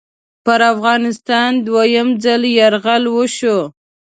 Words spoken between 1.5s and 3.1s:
دوهم ځل یرغل